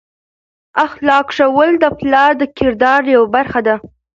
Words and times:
اخلاق 0.85 1.27
ښوول 1.35 1.71
د 1.79 1.85
پلار 1.99 2.31
د 2.41 2.43
کردار 2.57 3.01
یوه 3.15 3.27
برخه 3.35 3.59
ده. 3.67 3.75